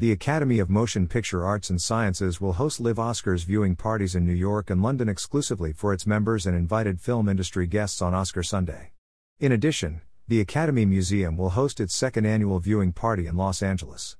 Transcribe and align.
The 0.00 0.12
Academy 0.12 0.60
of 0.60 0.70
Motion 0.70 1.06
Picture 1.06 1.44
Arts 1.44 1.68
and 1.68 1.78
Sciences 1.78 2.40
will 2.40 2.54
host 2.54 2.80
live 2.80 2.96
Oscars 2.96 3.44
viewing 3.44 3.76
parties 3.76 4.14
in 4.14 4.24
New 4.24 4.32
York 4.32 4.70
and 4.70 4.82
London 4.82 5.10
exclusively 5.10 5.74
for 5.74 5.92
its 5.92 6.06
members 6.06 6.46
and 6.46 6.56
invited 6.56 7.02
film 7.02 7.28
industry 7.28 7.66
guests 7.66 8.00
on 8.00 8.14
Oscar 8.14 8.42
Sunday. 8.42 8.92
In 9.40 9.52
addition, 9.52 10.00
the 10.26 10.40
Academy 10.40 10.86
Museum 10.86 11.36
will 11.36 11.50
host 11.50 11.80
its 11.80 11.94
second 11.94 12.24
annual 12.24 12.60
viewing 12.60 12.94
party 12.94 13.26
in 13.26 13.36
Los 13.36 13.62
Angeles. 13.62 14.16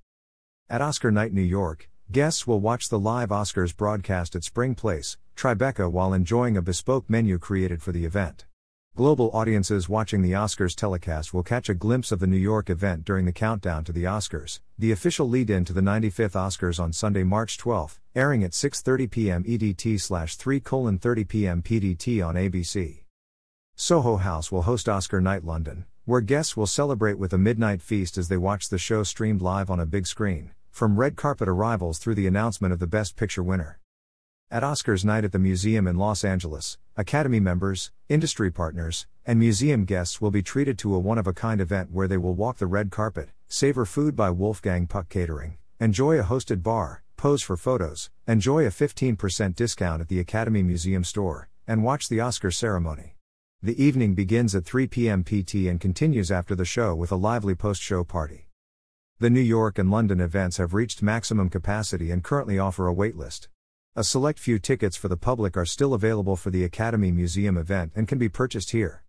At 0.69 0.83
Oscar 0.83 1.11
Night 1.11 1.33
New 1.33 1.41
York, 1.41 1.89
guests 2.13 2.47
will 2.47 2.61
watch 2.61 2.91
the 2.91 2.99
live 2.99 3.31
Oscars 3.31 3.75
broadcast 3.75 4.37
at 4.37 4.45
Spring 4.45 4.75
Place, 4.75 5.17
Tribeca 5.35 5.91
while 5.91 6.13
enjoying 6.13 6.59
a 6.59 6.61
bespoke 6.61 7.09
menu 7.09 7.39
created 7.39 7.81
for 7.81 7.93
the 7.93 8.05
event. 8.05 8.45
Global 9.01 9.31
audiences 9.33 9.89
watching 9.89 10.21
the 10.21 10.33
Oscars 10.33 10.75
telecast 10.75 11.33
will 11.33 11.43
catch 11.43 11.71
a 11.71 11.75
glimpse 11.75 12.13
of 12.13 12.19
the 12.19 12.27
New 12.27 12.37
York 12.37 12.69
event 12.69 13.03
during 13.03 13.25
the 13.25 13.33
countdown 13.33 13.83
to 13.85 13.93
the 13.93 14.05
Oscars, 14.05 14.61
the 14.79 14.93
official 14.93 15.27
lead-in 15.27 15.65
to 15.65 15.73
the 15.73 15.81
95th 15.81 16.33
Oscars 16.33 16.79
on 16.79 16.93
Sunday, 16.93 17.23
March 17.23 17.57
12, 17.57 17.99
airing 18.15 18.45
at 18.45 18.51
6:30 18.51 19.11
p.m. 19.11 19.45
EDT/3:30 19.45 21.29
p.m. 21.29 21.63
PDT 21.63 22.23
on 22.23 22.35
ABC. 22.35 23.05
Soho 23.75 24.19
House 24.19 24.53
will 24.53 24.65
host 24.69 24.87
Oscar 24.87 25.19
Night 25.19 25.45
London, 25.45 25.87
where 26.05 26.21
guests 26.21 26.55
will 26.55 26.67
celebrate 26.67 27.19
with 27.19 27.33
a 27.33 27.39
midnight 27.39 27.81
feast 27.81 28.19
as 28.19 28.29
they 28.29 28.37
watch 28.37 28.69
the 28.69 28.77
show 28.77 29.03
streamed 29.03 29.41
live 29.41 29.71
on 29.71 29.81
a 29.81 29.87
big 29.87 30.07
screen, 30.07 30.51
from 30.69 31.01
red 31.01 31.17
carpet 31.17 31.49
arrivals 31.49 31.99
through 31.99 32.17
the 32.17 32.27
announcement 32.27 32.75
of 32.75 32.81
the 32.81 32.87
Best 32.87 33.17
Picture 33.17 33.43
winner. 33.43 33.79
At 34.53 34.65
Oscars 34.65 35.05
night 35.05 35.23
at 35.23 35.31
the 35.31 35.39
museum 35.39 35.87
in 35.87 35.95
Los 35.95 36.25
Angeles, 36.25 36.77
Academy 36.97 37.39
members, 37.39 37.93
industry 38.09 38.51
partners, 38.51 39.07
and 39.25 39.39
museum 39.39 39.85
guests 39.85 40.21
will 40.21 40.33
be 40.33 40.43
treated 40.43 40.77
to 40.79 40.93
a 40.93 40.99
one 40.99 41.19
of 41.19 41.29
a 41.29 41.33
kind 41.33 41.61
event 41.61 41.93
where 41.93 42.09
they 42.09 42.17
will 42.17 42.35
walk 42.35 42.57
the 42.59 42.67
red 42.67 42.91
carpet, 42.91 43.29
savor 43.47 43.85
food 43.85 44.17
by 44.17 44.29
Wolfgang 44.29 44.89
Puck 44.89 45.09
Catering, 45.09 45.59
enjoy 45.79 46.19
a 46.19 46.25
hosted 46.25 46.65
bar, 46.65 47.05
pose 47.17 47.45
for 47.45 47.57
photos, 47.57 48.11
enjoy 48.27 48.67
a 48.67 48.71
15% 48.71 49.55
discount 49.55 50.01
at 50.01 50.09
the 50.09 50.19
Academy 50.19 50.65
Museum 50.65 51.05
store, 51.05 51.49
and 51.69 51.85
watch 51.85 52.09
the 52.09 52.19
Oscar 52.19 52.51
ceremony. 52.51 53.15
The 53.63 53.81
evening 53.81 54.17
begins 54.17 54.57
at 54.57 54.65
3 54.65 54.89
p.m. 54.89 55.23
PT 55.23 55.55
and 55.69 55.81
continues 55.81 56.33
after 56.33 56.57
the 56.57 56.65
show 56.65 56.97
with 56.97 57.13
a 57.13 57.17
lively 57.17 57.55
post 57.55 57.81
show 57.81 58.03
party. 58.03 58.49
The 59.21 59.31
New 59.31 59.39
York 59.39 59.79
and 59.79 59.93
London 59.93 60.21
events 60.21 60.57
have 60.57 60.75
reached 60.75 61.05
maximum 61.05 61.51
capacity 61.51 62.11
and 62.11 62.25
currently 62.25 62.59
offer 62.59 62.89
a 62.89 62.95
waitlist. 62.95 63.47
A 63.97 64.05
select 64.05 64.39
few 64.39 64.61
tickets 64.61 64.97
for 64.97 65.09
the 65.09 65.17
public 65.17 65.57
are 65.57 65.67
still 65.67 65.95
available 65.95 66.37
for 66.37 66.51
the 66.51 66.63
Academy 66.63 67.11
Museum 67.11 67.59
event 67.59 67.91
and 67.97 68.07
can 68.07 68.19
be 68.19 68.29
purchased 68.29 68.71
here. 68.71 69.03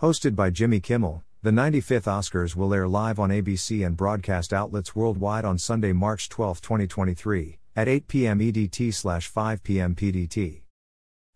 Hosted 0.00 0.34
by 0.34 0.50
Jimmy 0.50 0.80
Kimmel, 0.80 1.22
the 1.42 1.52
95th 1.52 2.08
Oscars 2.08 2.56
will 2.56 2.74
air 2.74 2.88
live 2.88 3.20
on 3.20 3.30
ABC 3.30 3.86
and 3.86 3.96
broadcast 3.96 4.52
outlets 4.52 4.96
worldwide 4.96 5.44
on 5.44 5.58
Sunday, 5.58 5.92
March 5.92 6.28
12, 6.28 6.60
2023, 6.60 7.60
at 7.76 7.86
8 7.86 8.08
p.m. 8.08 8.40
EDT/5 8.40 9.62
p.m. 9.62 9.94
PDT. 9.94 10.62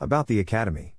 About 0.01 0.27
the 0.27 0.41
Academy. 0.41 0.97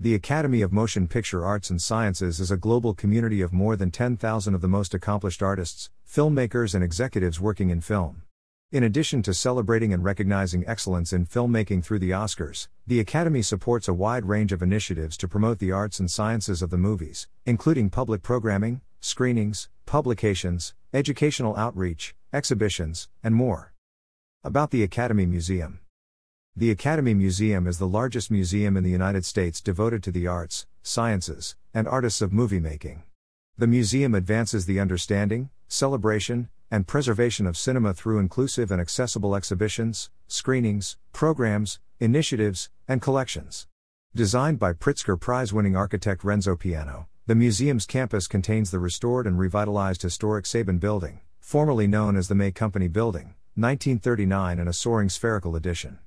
The 0.00 0.16
Academy 0.16 0.60
of 0.60 0.72
Motion 0.72 1.06
Picture 1.06 1.44
Arts 1.44 1.70
and 1.70 1.80
Sciences 1.80 2.40
is 2.40 2.50
a 2.50 2.56
global 2.56 2.94
community 2.94 3.40
of 3.42 3.52
more 3.52 3.76
than 3.76 3.92
10,000 3.92 4.54
of 4.56 4.60
the 4.60 4.66
most 4.66 4.92
accomplished 4.92 5.40
artists, 5.40 5.88
filmmakers, 6.04 6.74
and 6.74 6.82
executives 6.82 7.40
working 7.40 7.70
in 7.70 7.80
film. 7.80 8.22
In 8.72 8.82
addition 8.82 9.22
to 9.22 9.32
celebrating 9.32 9.92
and 9.92 10.02
recognizing 10.02 10.66
excellence 10.66 11.12
in 11.12 11.24
filmmaking 11.24 11.84
through 11.84 12.00
the 12.00 12.10
Oscars, 12.10 12.66
the 12.84 12.98
Academy 12.98 13.40
supports 13.40 13.86
a 13.86 13.94
wide 13.94 14.24
range 14.24 14.50
of 14.50 14.60
initiatives 14.60 15.16
to 15.18 15.28
promote 15.28 15.60
the 15.60 15.70
arts 15.70 16.00
and 16.00 16.10
sciences 16.10 16.62
of 16.62 16.70
the 16.70 16.76
movies, 16.76 17.28
including 17.44 17.90
public 17.90 18.24
programming, 18.24 18.80
screenings, 19.00 19.68
publications, 19.86 20.74
educational 20.92 21.56
outreach, 21.56 22.16
exhibitions, 22.32 23.08
and 23.22 23.36
more. 23.36 23.72
About 24.42 24.72
the 24.72 24.82
Academy 24.82 25.26
Museum 25.26 25.78
The 26.56 26.72
Academy 26.72 27.14
Museum 27.14 27.68
is 27.68 27.78
the 27.78 27.86
largest 27.86 28.32
museum 28.32 28.76
in 28.76 28.82
the 28.82 28.90
United 28.90 29.24
States 29.24 29.60
devoted 29.60 30.02
to 30.02 30.10
the 30.10 30.26
arts, 30.26 30.66
sciences, 30.82 31.54
and 31.72 31.86
artists 31.86 32.20
of 32.20 32.32
movie 32.32 32.58
making. 32.58 33.04
The 33.56 33.68
museum 33.68 34.12
advances 34.12 34.66
the 34.66 34.80
understanding, 34.80 35.50
celebration, 35.68 36.48
and 36.70 36.86
preservation 36.86 37.46
of 37.46 37.56
cinema 37.56 37.94
through 37.94 38.18
inclusive 38.18 38.70
and 38.70 38.80
accessible 38.80 39.36
exhibitions, 39.36 40.10
screenings, 40.28 40.96
programs, 41.12 41.80
initiatives, 42.00 42.70
and 42.88 43.00
collections. 43.00 43.66
Designed 44.14 44.58
by 44.58 44.72
Pritzker 44.72 45.18
Prize 45.20 45.52
winning 45.52 45.76
architect 45.76 46.24
Renzo 46.24 46.56
Piano, 46.56 47.08
the 47.26 47.34
museum's 47.34 47.86
campus 47.86 48.26
contains 48.26 48.70
the 48.70 48.78
restored 48.78 49.26
and 49.26 49.38
revitalized 49.38 50.02
historic 50.02 50.44
Saban 50.44 50.80
Building, 50.80 51.20
formerly 51.40 51.86
known 51.86 52.16
as 52.16 52.28
the 52.28 52.34
May 52.34 52.52
Company 52.52 52.88
Building, 52.88 53.34
1939, 53.54 54.58
and 54.58 54.68
a 54.68 54.72
soaring 54.72 55.08
spherical 55.08 55.56
addition. 55.56 55.98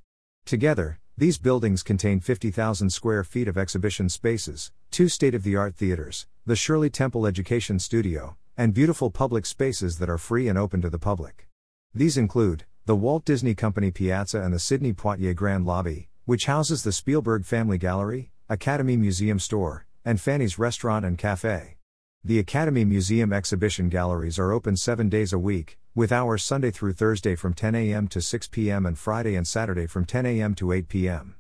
Together, 0.46 1.00
these 1.18 1.38
buildings 1.38 1.84
contain 1.84 2.22
50,000 2.22 2.90
square 2.90 3.24
feet 3.24 3.48
of 3.48 3.58
exhibition 3.58 4.08
spaces, 4.08 4.72
two 4.92 5.10
state 5.10 5.36
of 5.36 5.44
the 5.44 5.56
art 5.56 5.76
theaters, 5.76 6.28
the 6.46 6.56
Shirley 6.56 6.90
Temple 6.90 7.28
Education 7.28 7.78
Studio, 7.78 8.38
and 8.60 8.74
beautiful 8.74 9.10
public 9.10 9.46
spaces 9.46 10.00
that 10.00 10.10
are 10.10 10.18
free 10.18 10.50
and 10.50 10.58
open 10.58 10.82
to 10.82 10.90
the 10.90 11.00
public. 11.00 11.48
These 11.94 12.18
include 12.18 12.66
the 12.86 12.96
Walt 12.96 13.24
Disney 13.24 13.56
Company 13.56 13.90
Piazza 13.90 14.42
and 14.42 14.54
the 14.54 14.60
Sidney 14.60 14.92
Poitier 14.92 15.34
Grand 15.34 15.66
Lobby, 15.66 16.10
which 16.26 16.48
houses 16.48 16.84
the 16.84 16.92
Spielberg 16.92 17.46
Family 17.46 17.78
Gallery, 17.78 18.32
Academy 18.50 18.98
Museum 18.98 19.40
Store, 19.40 19.86
and 20.04 20.20
Fanny's 20.20 20.60
Restaurant 20.60 21.06
and 21.06 21.18
Cafe. 21.18 21.78
The 22.26 22.38
Academy 22.38 22.84
Museum 22.84 23.32
exhibition 23.32 23.88
galleries 23.88 24.38
are 24.38 24.52
open 24.52 24.76
seven 24.76 25.08
days 25.08 25.32
a 25.32 25.40
week, 25.40 25.78
with 25.96 26.12
hours 26.12 26.44
Sunday 26.44 26.72
through 26.72 26.92
Thursday 26.92 27.36
from 27.36 27.54
10 27.54 27.76
a.m. 27.76 28.10
to 28.10 28.22
6 28.22 28.50
p.m. 28.50 28.86
and 28.86 29.00
Friday 29.00 29.36
and 29.36 29.48
Saturday 29.48 29.88
from 29.88 30.04
10 30.04 30.26
a.m. 30.26 30.54
to 30.56 30.74
8 30.74 30.90
p.m. 30.90 31.36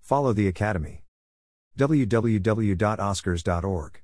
Follow 0.00 0.32
the 0.32 0.46
Academy. 0.46 1.02
www.oscars.org 1.76 4.00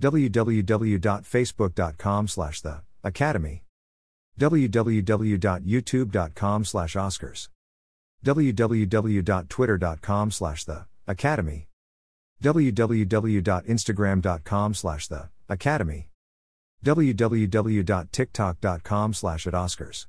www.facebook.com 0.00 2.28
slash 2.28 2.60
the 2.62 2.80
academy 3.04 3.62
www.youtube.com 4.38 6.64
slash 6.64 6.94
oscars 6.94 7.48
www.twitter.com 8.24 10.30
slash 10.30 10.64
the 10.64 10.86
academy 11.06 11.66
www.instagram.com 12.42 14.74
slash 14.74 15.08
the 15.08 15.28
academy 15.48 16.08
www.tiktok.com 16.84 19.14
slash 19.14 19.46
at 19.46 19.52
oscars 19.52 20.06